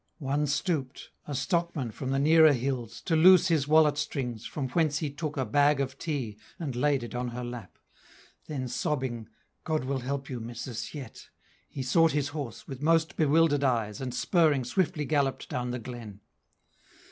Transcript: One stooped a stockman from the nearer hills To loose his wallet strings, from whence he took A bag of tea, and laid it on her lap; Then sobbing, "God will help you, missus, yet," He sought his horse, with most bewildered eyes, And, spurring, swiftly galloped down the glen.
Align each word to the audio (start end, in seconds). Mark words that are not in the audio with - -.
One 0.17 0.47
stooped 0.47 1.11
a 1.27 1.35
stockman 1.35 1.91
from 1.91 2.09
the 2.09 2.17
nearer 2.17 2.53
hills 2.53 3.01
To 3.01 3.15
loose 3.15 3.49
his 3.49 3.67
wallet 3.67 3.99
strings, 3.99 4.47
from 4.47 4.67
whence 4.69 4.97
he 4.97 5.11
took 5.11 5.37
A 5.37 5.45
bag 5.45 5.79
of 5.79 5.99
tea, 5.99 6.39
and 6.57 6.75
laid 6.75 7.03
it 7.03 7.13
on 7.13 7.27
her 7.27 7.43
lap; 7.43 7.77
Then 8.47 8.67
sobbing, 8.67 9.29
"God 9.63 9.83
will 9.83 9.99
help 9.99 10.27
you, 10.27 10.39
missus, 10.39 10.95
yet," 10.95 11.29
He 11.69 11.83
sought 11.83 12.13
his 12.13 12.29
horse, 12.29 12.67
with 12.67 12.81
most 12.81 13.15
bewildered 13.15 13.63
eyes, 13.63 14.01
And, 14.01 14.11
spurring, 14.11 14.63
swiftly 14.63 15.05
galloped 15.05 15.49
down 15.49 15.69
the 15.69 15.77
glen. 15.77 16.21